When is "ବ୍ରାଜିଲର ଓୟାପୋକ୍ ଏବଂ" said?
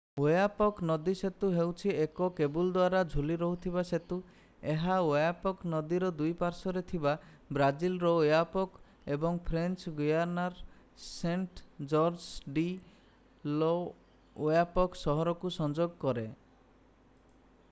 7.57-9.37